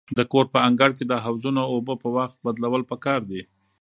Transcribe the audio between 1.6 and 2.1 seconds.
اوبه په